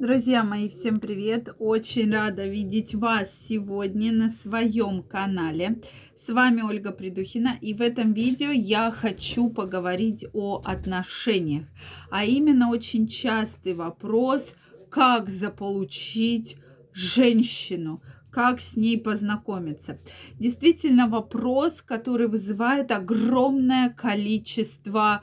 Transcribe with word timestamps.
Друзья 0.00 0.42
мои, 0.42 0.70
всем 0.70 0.98
привет! 0.98 1.50
Очень 1.58 2.10
рада 2.10 2.46
видеть 2.46 2.94
вас 2.94 3.30
сегодня 3.46 4.10
на 4.12 4.30
своем 4.30 5.02
канале. 5.02 5.82
С 6.16 6.30
вами 6.30 6.62
Ольга 6.62 6.90
Придухина, 6.90 7.58
и 7.60 7.74
в 7.74 7.82
этом 7.82 8.14
видео 8.14 8.48
я 8.50 8.90
хочу 8.92 9.50
поговорить 9.50 10.24
о 10.32 10.62
отношениях, 10.64 11.64
а 12.10 12.24
именно 12.24 12.70
очень 12.70 13.08
частый 13.08 13.74
вопрос, 13.74 14.54
как 14.88 15.28
заполучить 15.28 16.56
женщину, 16.94 18.02
как 18.30 18.62
с 18.62 18.76
ней 18.76 18.98
познакомиться. 18.98 19.98
Действительно 20.38 21.08
вопрос, 21.08 21.82
который 21.82 22.28
вызывает 22.28 22.90
огромное 22.90 23.90
количество 23.90 25.22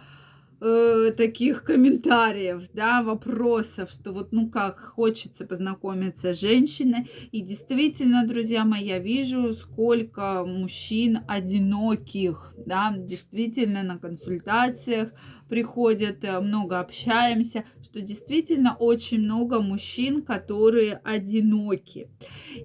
э, 0.60 1.12
таких 1.16 1.64
комментариев, 1.64 2.64
да, 2.74 3.02
вопросов, 3.02 3.92
что 3.92 4.12
вот, 4.12 4.32
ну 4.32 4.50
как, 4.50 4.80
хочется 4.80 5.46
познакомиться 5.46 6.34
с 6.34 6.40
женщиной. 6.40 7.10
И 7.32 7.42
действительно, 7.42 8.26
друзья 8.28 8.66
мои, 8.66 8.86
я 8.86 9.00
вижу, 9.00 9.54
сколько 9.54 10.44
мужчин 10.46 11.20
одиноких, 11.28 12.54
да, 12.66 12.94
действительно 12.98 13.84
на 13.84 13.98
консультациях 13.98 15.12
приходят, 15.48 16.24
э, 16.24 16.40
много 16.40 16.80
общаемся, 16.80 17.64
что 17.82 18.02
действительно 18.02 18.76
очень 18.76 19.20
много 19.20 19.62
мужчин, 19.62 20.22
которые 20.22 21.00
одиноки. 21.04 22.10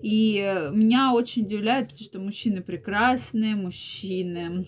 И 0.03 0.69
меня 0.73 1.13
очень 1.13 1.45
удивляет, 1.45 1.89
потому 1.89 2.05
что 2.05 2.21
мужчины 2.21 2.63
прекрасные, 2.63 3.55
мужчины 3.55 4.67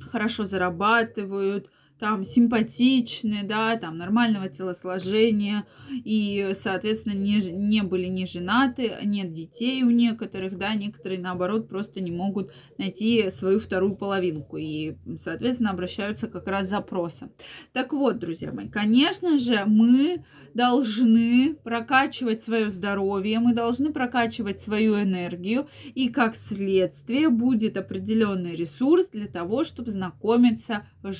хорошо 0.00 0.44
зарабатывают, 0.44 1.70
там 1.98 2.24
симпатичны, 2.24 3.42
да, 3.44 3.76
там 3.76 3.96
нормального 3.96 4.48
телосложения 4.48 5.64
и, 6.04 6.52
соответственно, 6.54 7.14
не, 7.14 7.40
не 7.50 7.82
были 7.82 8.06
не 8.06 8.26
женаты, 8.26 8.92
нет 9.04 9.32
детей 9.32 9.82
у 9.82 9.90
некоторых, 9.90 10.58
да, 10.58 10.74
некоторые, 10.74 11.20
наоборот, 11.20 11.68
просто 11.68 12.00
не 12.00 12.10
могут 12.10 12.52
найти 12.76 13.30
свою 13.30 13.60
вторую 13.60 13.96
половинку 13.96 14.56
и, 14.58 14.96
соответственно, 15.18 15.70
обращаются 15.70 16.26
как 16.26 16.46
раз 16.48 16.68
запросом. 16.68 17.30
Так 17.72 17.92
вот, 17.92 18.18
друзья 18.18 18.52
мои, 18.52 18.68
конечно 18.68 19.38
же, 19.38 19.64
мы 19.66 20.24
должны 20.54 21.54
прокачивать 21.64 22.42
свое 22.42 22.70
здоровье, 22.70 23.40
мы 23.40 23.54
должны 23.54 23.92
прокачивать 23.92 24.60
свою 24.60 25.00
энергию, 25.00 25.68
и 25.94 26.08
как 26.08 26.34
следствие 26.34 27.28
будет 27.28 27.76
определенный 27.76 28.54
ресурс 28.54 29.08
для 29.08 29.26
того, 29.26 29.64
чтобы 29.64 29.90
знакомиться 29.90 30.86
с 31.02 31.14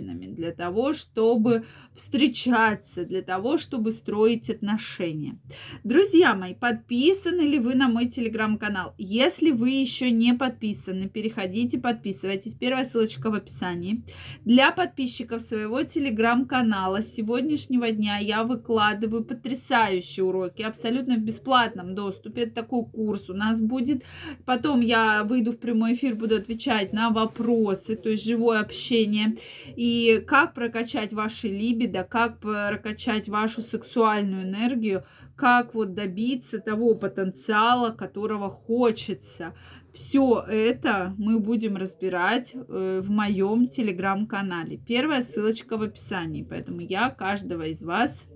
женщинами, 0.00 0.26
для 0.26 0.52
того, 0.52 0.92
чтобы 0.92 1.64
встречаться, 1.94 3.04
для 3.04 3.22
того, 3.22 3.58
чтобы 3.58 3.92
строить 3.92 4.50
отношения. 4.50 5.38
Друзья 5.84 6.34
мои, 6.34 6.54
подписаны 6.54 7.42
ли 7.42 7.58
вы 7.58 7.74
на 7.74 7.88
мой 7.88 8.08
телеграм-канал? 8.08 8.94
Если 8.98 9.50
вы 9.50 9.70
еще 9.70 10.10
не 10.10 10.34
подписаны, 10.34 11.08
переходите, 11.08 11.78
подписывайтесь. 11.78 12.54
Первая 12.54 12.84
ссылочка 12.84 13.30
в 13.30 13.34
описании. 13.34 14.02
Для 14.44 14.70
подписчиков 14.70 15.42
своего 15.42 15.82
телеграм-канала 15.82 17.02
с 17.02 17.14
сегодняшнего 17.14 17.90
дня 17.90 18.18
я 18.18 18.44
выкладываю 18.44 19.24
потрясающие 19.24 20.24
уроки, 20.24 20.62
абсолютно 20.62 21.16
в 21.16 21.20
бесплатном 21.20 21.94
доступе. 21.94 22.42
Это 22.42 22.54
такой 22.54 22.84
курс 22.86 23.28
у 23.28 23.34
нас 23.34 23.60
будет. 23.60 24.04
Потом 24.46 24.80
я 24.80 25.24
выйду 25.24 25.52
в 25.52 25.58
прямой 25.58 25.94
эфир, 25.94 26.14
буду 26.14 26.36
отвечать 26.36 26.92
на 26.92 27.10
вопросы, 27.10 27.96
то 27.96 28.08
есть 28.08 28.24
живое 28.24 28.60
общение. 28.60 29.36
И 29.76 29.89
как 30.26 30.54
прокачать 30.54 31.12
ваши 31.12 31.48
либидо, 31.48 32.04
как 32.04 32.38
прокачать 32.40 33.28
вашу 33.28 33.62
сексуальную 33.62 34.44
энергию, 34.44 35.04
как 35.36 35.74
вот 35.74 35.94
добиться 35.94 36.58
того 36.58 36.94
потенциала, 36.94 37.90
которого 37.90 38.50
хочется. 38.50 39.54
Все 39.92 40.44
это 40.48 41.14
мы 41.18 41.40
будем 41.40 41.76
разбирать 41.76 42.54
э, 42.54 43.00
в 43.02 43.10
моем 43.10 43.68
телеграм-канале. 43.68 44.76
Первая 44.76 45.22
ссылочка 45.22 45.76
в 45.76 45.82
описании. 45.82 46.46
Поэтому 46.48 46.80
я 46.80 47.10
каждого 47.10 47.64
из 47.66 47.82
вас 47.82 48.26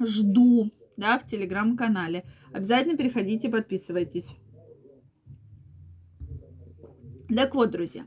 жду 0.00 0.70
да, 0.96 1.18
в 1.18 1.26
телеграм-канале. 1.26 2.24
Обязательно 2.52 2.96
переходите, 2.96 3.48
подписывайтесь. 3.48 4.28
Так 7.34 7.54
вот, 7.54 7.72
друзья, 7.72 8.06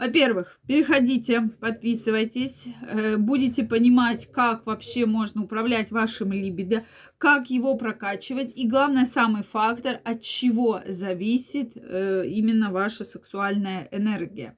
во-первых, 0.00 0.58
переходите, 0.66 1.50
подписывайтесь, 1.60 2.64
э, 2.88 3.18
будете 3.18 3.64
понимать, 3.64 4.32
как 4.32 4.64
вообще 4.64 5.04
можно 5.04 5.44
управлять 5.44 5.90
вашим 5.90 6.32
либидо, 6.32 6.86
как 7.18 7.50
его 7.50 7.76
прокачивать 7.76 8.56
и, 8.56 8.66
главное, 8.66 9.04
самый 9.04 9.42
фактор, 9.42 10.00
от 10.02 10.22
чего 10.22 10.80
зависит 10.86 11.72
э, 11.76 12.24
именно 12.26 12.72
ваша 12.72 13.04
сексуальная 13.04 13.88
энергия. 13.92 14.56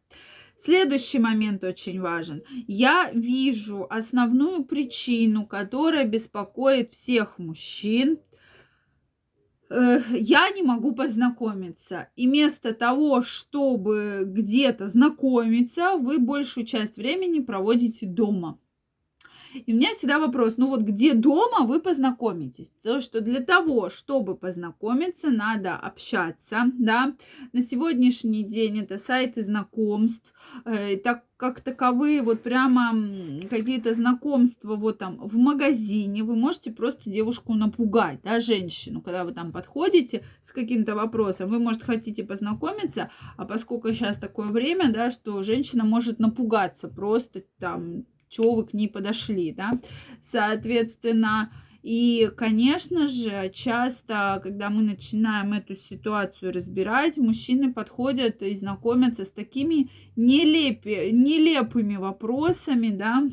Следующий 0.56 1.18
момент 1.18 1.64
очень 1.64 2.00
важен. 2.00 2.44
Я 2.68 3.10
вижу 3.12 3.88
основную 3.90 4.64
причину, 4.64 5.44
которая 5.44 6.04
беспокоит 6.04 6.92
всех 6.92 7.40
мужчин– 7.40 8.18
я 10.10 10.50
не 10.50 10.62
могу 10.62 10.94
познакомиться. 10.94 12.08
И 12.16 12.28
вместо 12.28 12.74
того, 12.74 13.22
чтобы 13.22 14.24
где-то 14.26 14.88
знакомиться, 14.88 15.96
вы 15.96 16.18
большую 16.18 16.66
часть 16.66 16.96
времени 16.96 17.40
проводите 17.40 18.06
дома. 18.06 18.58
И 19.54 19.72
у 19.72 19.76
меня 19.76 19.92
всегда 19.94 20.18
вопрос, 20.18 20.54
ну 20.56 20.68
вот 20.68 20.80
где 20.80 21.14
дома 21.14 21.66
вы 21.66 21.80
познакомитесь? 21.80 22.70
То, 22.82 23.00
что 23.00 23.20
для 23.20 23.40
того, 23.40 23.90
чтобы 23.90 24.34
познакомиться, 24.34 25.30
надо 25.30 25.76
общаться, 25.76 26.64
да. 26.78 27.14
На 27.52 27.62
сегодняшний 27.62 28.44
день 28.44 28.80
это 28.80 28.98
сайты 28.98 29.44
знакомств, 29.44 30.32
э, 30.64 30.96
так 30.96 31.24
как 31.36 31.60
таковые, 31.60 32.22
вот 32.22 32.42
прямо 32.42 32.94
какие-то 33.50 33.94
знакомства 33.94 34.76
вот 34.76 34.98
там 34.98 35.18
в 35.18 35.34
магазине, 35.34 36.22
вы 36.22 36.36
можете 36.36 36.70
просто 36.70 37.10
девушку 37.10 37.54
напугать, 37.54 38.20
да, 38.22 38.38
женщину, 38.38 39.02
когда 39.02 39.24
вы 39.24 39.32
там 39.32 39.50
подходите 39.50 40.24
с 40.44 40.52
каким-то 40.52 40.94
вопросом, 40.94 41.50
вы, 41.50 41.58
может, 41.58 41.82
хотите 41.82 42.22
познакомиться, 42.22 43.10
а 43.36 43.44
поскольку 43.44 43.92
сейчас 43.92 44.18
такое 44.18 44.48
время, 44.48 44.92
да, 44.92 45.10
что 45.10 45.42
женщина 45.42 45.84
может 45.84 46.20
напугаться 46.20 46.88
просто 46.88 47.42
там 47.58 48.04
чего 48.32 48.54
вы 48.54 48.66
к 48.66 48.72
ней 48.72 48.88
подошли, 48.88 49.52
да. 49.52 49.78
Соответственно, 50.22 51.52
и, 51.82 52.30
конечно 52.36 53.08
же, 53.08 53.50
часто, 53.52 54.40
когда 54.42 54.70
мы 54.70 54.82
начинаем 54.82 55.52
эту 55.52 55.74
ситуацию 55.74 56.52
разбирать, 56.52 57.18
мужчины 57.18 57.72
подходят 57.72 58.40
и 58.40 58.54
знакомятся 58.56 59.24
с 59.24 59.32
такими 59.32 59.90
нелепи, 60.16 61.10
нелепыми 61.10 61.96
вопросами, 61.96 62.88
да, 62.88 63.24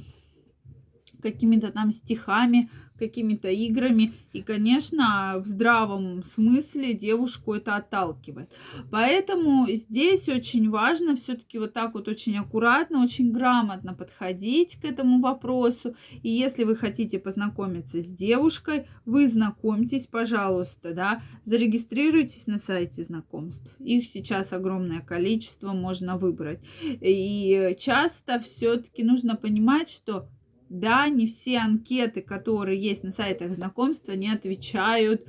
какими-то 1.22 1.72
там 1.72 1.92
стихами, 1.92 2.70
какими-то 3.00 3.48
играми. 3.48 4.14
И, 4.34 4.44
конечно, 4.44 5.36
в 5.44 5.48
здравом 5.48 6.24
смысле 6.24 6.94
девушку 6.94 7.54
это 7.54 7.76
отталкивает. 7.76 8.52
Поэтому 8.92 9.68
здесь 9.70 10.30
очень 10.30 10.70
важно 10.70 11.16
все-таки 11.16 11.58
вот 11.58 11.74
так 11.74 11.96
вот 11.96 12.08
очень 12.08 12.38
аккуратно, 12.38 13.04
очень 13.04 13.32
грамотно 13.32 13.94
подходить 13.94 14.76
к 14.76 14.86
этому 14.86 15.20
вопросу. 15.20 15.96
И 16.22 16.30
если 16.30 16.64
вы 16.64 16.76
хотите 16.76 17.18
познакомиться 17.18 18.02
с 18.02 18.08
девушкой, 18.08 18.86
вы 19.06 19.28
знакомьтесь, 19.28 20.06
пожалуйста, 20.06 20.94
да, 20.94 21.22
зарегистрируйтесь 21.46 22.46
на 22.46 22.58
сайте 22.58 23.04
знакомств. 23.04 23.74
Их 23.80 24.06
сейчас 24.06 24.54
огромное 24.54 25.00
количество, 25.00 25.74
можно 25.74 26.18
выбрать. 26.18 26.59
И 26.84 27.76
часто 27.80 28.40
все-таки 28.40 29.04
нужно 29.04 29.36
понимать, 29.36 29.90
что 29.90 30.28
да, 30.69 31.09
не 31.09 31.28
все 31.28 31.59
анкеты, 31.59 32.22
которые 32.22 32.80
есть 32.80 33.03
на 33.03 33.12
сайтах 33.12 33.53
знакомства, 33.53 34.14
не 34.14 34.32
отвечают 34.32 35.26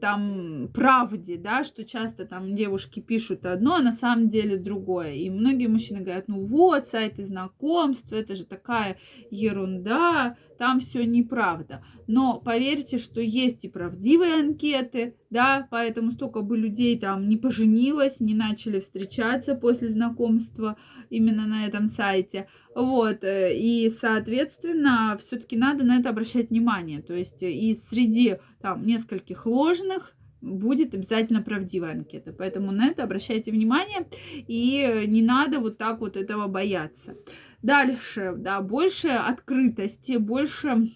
там 0.00 0.68
правде, 0.74 1.38
да, 1.38 1.64
что 1.64 1.84
часто 1.84 2.26
там 2.26 2.54
девушки 2.54 3.00
пишут 3.00 3.46
одно, 3.46 3.76
а 3.76 3.82
на 3.82 3.92
самом 3.92 4.28
деле 4.28 4.58
другое. 4.58 5.14
И 5.14 5.30
многие 5.30 5.66
мужчины 5.66 6.00
говорят, 6.00 6.28
ну 6.28 6.44
вот, 6.44 6.86
сайты 6.86 7.24
знакомств, 7.24 8.12
это 8.12 8.34
же 8.34 8.44
такая 8.44 8.98
ерунда, 9.30 10.36
там 10.58 10.80
все 10.80 11.06
неправда. 11.06 11.82
Но 12.06 12.38
поверьте, 12.38 12.98
что 12.98 13.20
есть 13.20 13.64
и 13.64 13.68
правдивые 13.68 14.34
анкеты, 14.34 15.16
да, 15.30 15.66
поэтому 15.70 16.12
столько 16.12 16.42
бы 16.42 16.56
людей 16.56 16.98
там 16.98 17.28
не 17.28 17.36
поженилось, 17.36 18.20
не 18.20 18.34
начали 18.34 18.80
встречаться 18.80 19.54
после 19.54 19.88
знакомства 19.88 20.76
именно 21.10 21.46
на 21.46 21.66
этом 21.66 21.88
сайте. 21.88 22.48
Вот, 22.74 23.24
э, 23.24 23.56
и, 23.56 23.90
соответственно, 23.90 25.16
все-таки 25.20 25.56
надо 25.56 25.84
на 25.84 25.98
это 25.98 26.10
обращать 26.10 26.50
внимание. 26.50 27.02
То 27.02 27.14
есть 27.14 27.42
и 27.42 27.74
среди 27.74 28.36
там 28.60 28.82
нескольких 28.84 29.46
ложных 29.46 30.14
будет 30.40 30.94
обязательно 30.94 31.42
правдивая 31.42 31.92
анкета. 31.92 32.32
Поэтому 32.32 32.70
на 32.70 32.86
это 32.86 33.02
обращайте 33.02 33.50
внимание 33.50 34.06
и 34.32 35.04
не 35.06 35.22
надо 35.22 35.60
вот 35.60 35.78
так 35.78 36.00
вот 36.00 36.16
этого 36.16 36.46
бояться. 36.46 37.16
Дальше, 37.62 38.34
да, 38.36 38.60
больше 38.60 39.08
открытости, 39.08 40.18
больше 40.18 40.92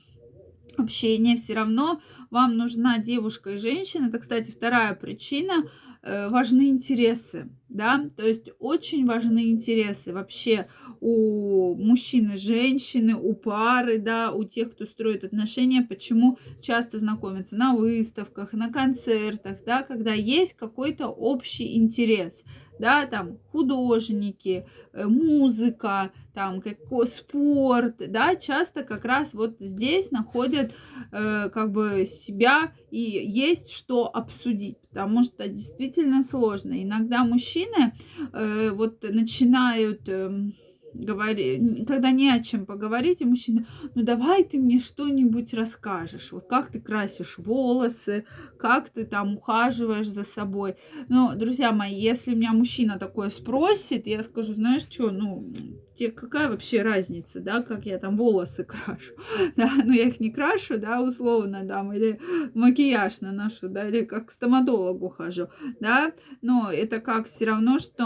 общения, 0.78 1.37
все 1.37 1.55
равно 1.55 2.00
вам 2.31 2.56
нужна 2.56 2.99
девушка 2.99 3.55
и 3.55 3.58
женщина. 3.58 4.06
Это, 4.06 4.19
кстати, 4.19 4.50
вторая 4.50 4.94
причина. 4.94 5.64
Э, 6.02 6.31
важны 6.31 6.70
интересы, 6.70 7.50
да, 7.69 8.08
то 8.17 8.26
есть 8.26 8.49
очень 8.58 9.05
важны 9.05 9.50
интересы 9.50 10.14
вообще 10.14 10.67
у 11.02 11.75
мужчины, 11.75 12.38
женщины, 12.38 13.14
у 13.14 13.34
пары, 13.34 13.99
да, 13.99 14.32
у 14.32 14.44
тех, 14.44 14.70
кто 14.70 14.87
строит 14.87 15.25
отношения, 15.25 15.82
почему 15.82 16.38
часто 16.62 16.96
знакомятся 16.99 17.56
на 17.56 17.75
выставках, 17.75 18.55
на 18.55 18.73
концертах, 18.73 19.58
да, 19.66 19.82
когда 19.82 20.14
есть 20.14 20.55
какой-то 20.55 21.08
общий 21.08 21.76
интерес 21.76 22.44
да, 22.80 23.06
там 23.06 23.38
художники, 23.52 24.66
э, 24.92 25.06
музыка, 25.06 26.10
там 26.34 26.60
какой 26.60 27.06
спорт, 27.06 27.96
да, 27.98 28.34
часто 28.36 28.82
как 28.82 29.04
раз 29.04 29.34
вот 29.34 29.56
здесь 29.60 30.10
находят 30.10 30.72
э, 31.12 31.50
как 31.50 31.72
бы 31.72 32.06
себя 32.06 32.72
и 32.90 33.00
есть 33.00 33.72
что 33.72 34.06
обсудить, 34.06 34.78
потому 34.88 35.22
что 35.24 35.46
действительно 35.46 36.22
сложно. 36.22 36.82
Иногда 36.82 37.24
мужчины 37.24 37.92
э, 38.32 38.70
вот 38.70 39.02
начинают 39.02 40.08
э, 40.08 40.50
говори, 40.94 41.84
когда 41.87 42.10
не 42.10 42.31
о 42.31 42.42
чем 42.42 42.66
поговорить, 42.66 43.20
и 43.20 43.25
мужчина, 43.25 43.66
ну 43.94 44.02
давай 44.02 44.44
ты 44.44 44.58
мне 44.58 44.78
что-нибудь 44.78 45.54
расскажешь, 45.54 46.32
вот 46.32 46.46
как 46.48 46.70
ты 46.70 46.81
красишь 46.81 47.38
волосы, 47.38 48.25
как 48.58 48.88
ты 48.90 49.04
там 49.04 49.37
ухаживаешь 49.37 50.08
за 50.08 50.25
собой. 50.25 50.76
Но, 51.08 51.34
друзья 51.34 51.72
мои, 51.72 51.94
если 51.94 52.34
меня 52.34 52.52
мужчина 52.52 52.98
такое 52.98 53.31
спросит, 53.31 54.06
я 54.06 54.22
скажу, 54.22 54.52
знаешь 54.52 54.82
что, 54.82 55.10
ну, 55.10 55.52
тебе 55.94 56.10
какая 56.10 56.48
вообще 56.48 56.82
разница, 56.82 57.40
да, 57.40 57.62
как 57.62 57.84
я 57.87 57.98
там 57.98 58.16
волосы 58.16 58.64
крашу, 58.64 59.14
да, 59.56 59.70
ну 59.84 59.92
я 59.92 60.04
их 60.04 60.20
не 60.20 60.31
крашу, 60.31 60.78
да, 60.78 61.00
условно, 61.02 61.66
там, 61.66 61.92
или 61.92 62.20
макияж 62.54 63.20
наношу, 63.20 63.69
да, 63.69 63.88
или 63.88 64.04
как 64.04 64.26
к 64.26 64.31
стоматологу 64.31 65.08
хожу, 65.08 65.48
да, 65.81 66.12
но 66.42 66.70
это 66.72 67.00
как 67.00 67.26
все 67.28 67.46
равно, 67.46 67.78
что 67.78 68.04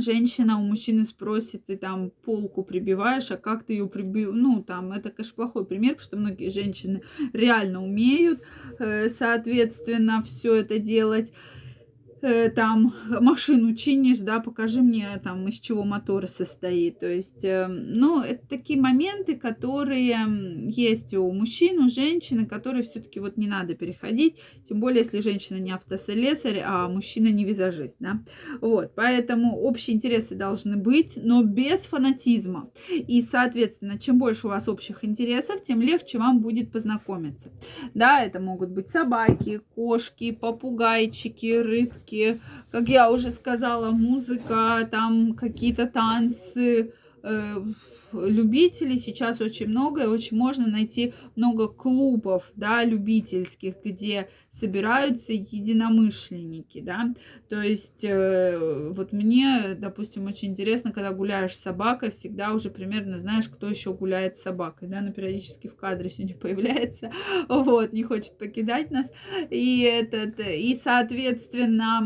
женщина 0.00 0.58
у 0.58 0.62
мужчины 0.62 1.04
спросит, 1.04 1.66
ты 1.66 1.76
там 1.76 2.10
полку 2.24 2.62
прибиваешь, 2.62 3.30
а 3.30 3.36
как 3.36 3.64
ты 3.64 3.74
ее 3.74 3.88
прибил? 3.88 4.32
Ну, 4.32 4.62
там, 4.62 4.92
это, 4.92 5.10
конечно, 5.10 5.34
плохой 5.34 5.64
пример, 5.64 5.94
потому 5.94 6.04
что 6.04 6.16
многие 6.16 6.50
женщины 6.50 7.02
реально 7.32 7.82
умеют, 7.82 8.42
э, 8.78 9.08
соответственно, 9.08 10.22
все 10.22 10.54
это 10.56 10.78
делать. 10.78 11.32
Э, 12.22 12.48
там 12.48 12.94
машину 13.08 13.74
чинишь, 13.74 14.20
да, 14.20 14.40
покажи 14.40 14.80
мне 14.80 15.08
там 15.22 15.46
из 15.48 15.60
чего 15.60 15.84
мотор 15.84 16.26
состоит. 16.26 16.98
То 16.98 17.06
есть, 17.06 17.44
э, 17.44 17.66
ну, 17.68 18.22
это 18.22 18.46
такие 18.48 18.80
моменты, 18.80 19.36
которые 19.36 20.16
есть 20.68 21.12
у 21.14 21.30
мужчин, 21.32 21.84
у 21.84 21.88
женщины, 21.88 22.46
которые 22.46 22.82
все-таки 22.84 23.20
вот 23.20 23.36
не 23.36 23.46
надо 23.46 23.74
переходить, 23.74 24.36
тем 24.66 24.80
более, 24.80 25.00
если 25.00 25.20
женщина 25.20 25.58
не 25.58 25.72
автослесарь, 25.72 26.62
а 26.64 26.88
мужчина 26.88 27.28
не 27.28 27.44
визажист, 27.44 27.96
да. 28.00 28.22
Вот, 28.60 28.94
поэтому 28.94 29.60
общие 29.60 29.96
интересы 29.96 30.34
должны 30.34 30.76
быть, 30.76 31.18
но 31.22 31.42
без 31.42 31.80
фанатизма. 31.80 32.70
И, 32.88 33.20
соответственно, 33.20 33.98
чем 33.98 34.18
больше 34.18 34.46
у 34.46 34.50
вас 34.50 34.68
общих 34.68 35.04
интересов, 35.04 35.62
тем 35.62 35.82
легче 35.82 36.18
вам 36.18 36.40
будет 36.40 36.72
познакомиться. 36.72 37.50
Да, 37.94 38.22
это 38.22 38.40
могут 38.40 38.70
быть 38.70 38.88
собаки, 38.88 39.60
кошки, 39.74 40.32
попугайчики, 40.32 41.58
рыбки, 41.58 42.05
музыки, 42.06 42.40
как 42.70 42.88
я 42.88 43.10
уже 43.10 43.30
сказала, 43.30 43.90
музыка, 43.90 44.88
там 44.90 45.34
какие-то 45.34 45.86
танцы, 45.86 46.92
э, 47.22 47.56
любителей. 48.12 48.98
Сейчас 48.98 49.40
очень 49.40 49.68
много, 49.68 50.04
и 50.04 50.06
очень 50.06 50.36
можно 50.36 50.66
найти 50.66 51.14
много 51.34 51.68
клубов, 51.68 52.50
да, 52.54 52.84
любительских, 52.84 53.74
где 53.84 54.28
собираются 54.50 55.32
единомышленники, 55.32 56.80
да, 56.80 57.14
то 57.48 57.60
есть 57.60 58.02
э, 58.04 58.90
вот 58.92 59.12
мне, 59.12 59.74
допустим, 59.78 60.26
очень 60.26 60.50
интересно, 60.50 60.92
когда 60.92 61.12
гуляешь 61.12 61.54
с 61.54 61.60
собакой, 61.60 62.10
всегда 62.10 62.52
уже 62.52 62.70
примерно 62.70 63.18
знаешь, 63.18 63.48
кто 63.48 63.68
еще 63.68 63.92
гуляет 63.92 64.36
с 64.36 64.42
собакой, 64.42 64.88
да, 64.88 64.98
она 65.00 65.12
периодически 65.12 65.68
в 65.68 65.76
кадре 65.76 66.10
сегодня 66.10 66.36
появляется, 66.40 67.12
вот, 67.48 67.92
не 67.92 68.02
хочет 68.02 68.38
покидать 68.38 68.90
нас, 68.90 69.10
и 69.50 69.80
этот, 69.82 70.40
и, 70.40 70.74
соответственно, 70.82 72.00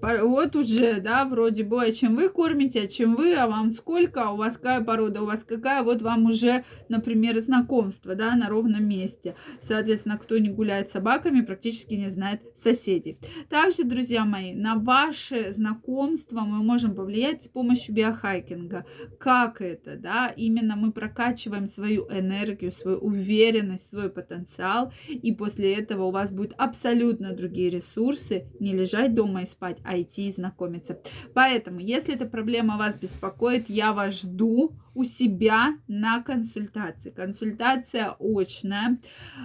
вот 0.00 0.56
уже, 0.56 1.00
да, 1.00 1.24
вроде 1.24 1.64
бы, 1.64 1.82
а 1.82 1.92
чем 1.92 2.16
вы 2.16 2.28
кормите, 2.28 2.82
а 2.82 2.86
чем 2.86 3.16
вы, 3.16 3.34
а 3.34 3.46
вам 3.46 3.70
сколько, 3.70 4.24
а 4.24 4.32
у 4.32 4.36
вас 4.36 4.54
какая 4.54 4.82
порода, 4.82 5.22
у 5.22 5.26
вас 5.26 5.44
какая, 5.44 5.82
вот 5.82 6.02
вам 6.02 6.26
уже, 6.26 6.64
например, 6.88 7.38
знакомство, 7.40 8.14
да, 8.14 8.34
на 8.36 8.48
ровном 8.48 8.88
месте. 8.88 9.36
Соответственно, 9.60 10.18
кто 10.18 10.38
не 10.38 10.48
гуляет 10.48 10.88
с 10.88 10.92
собаками, 10.92 11.40
практически 11.40 11.94
не 11.94 12.10
знает 12.10 12.42
соседей. 12.56 13.18
Также, 13.48 13.84
друзья 13.84 14.24
мои, 14.24 14.54
на 14.54 14.76
ваше 14.76 15.52
знакомство 15.52 16.40
мы 16.40 16.62
можем 16.62 16.94
повлиять 16.94 17.44
с 17.44 17.48
помощью 17.48 17.94
биохайкинга. 17.94 18.86
Как 19.18 19.60
это, 19.60 19.96
да, 19.96 20.32
именно 20.36 20.76
мы 20.76 20.92
прокачиваем 20.92 21.66
свою 21.66 22.08
энергию, 22.10 22.72
свою 22.72 22.98
уверенность, 22.98 23.88
свой 23.88 24.10
потенциал, 24.10 24.92
и 25.08 25.32
после 25.32 25.74
этого 25.74 26.04
у 26.04 26.10
вас 26.10 26.32
будут 26.32 26.54
абсолютно 26.56 27.32
другие 27.32 27.70
ресурсы, 27.70 28.46
не 28.60 28.72
лежать 28.72 29.14
дома 29.14 29.42
и 29.42 29.46
спать, 29.46 29.78
идти 29.98 30.28
и 30.28 30.32
знакомиться. 30.32 30.98
Поэтому, 31.34 31.80
если 31.80 32.14
эта 32.14 32.26
проблема 32.26 32.76
вас 32.76 32.98
беспокоит, 32.98 33.68
я 33.68 33.92
вас 33.92 34.22
жду 34.22 34.72
у 34.94 35.04
себя 35.04 35.78
на 35.88 36.22
консультации. 36.22 37.10
Консультация 37.10 38.16
очная, 38.18 38.98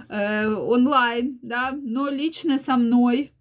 э, 0.08 0.46
онлайн, 0.48 1.38
да, 1.42 1.72
но 1.72 2.08
лично 2.08 2.58
со 2.58 2.76
мной 2.76 3.32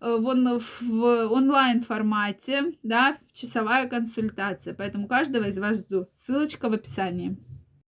э, 0.00 0.16
в, 0.18 0.60
в 0.80 1.32
онлайн 1.32 1.82
формате, 1.82 2.74
да, 2.82 3.18
часовая 3.32 3.88
консультация. 3.88 4.74
Поэтому 4.74 5.06
каждого 5.06 5.44
из 5.44 5.58
вас 5.58 5.78
жду. 5.78 6.08
Ссылочка 6.18 6.68
в 6.68 6.72
описании. 6.72 7.36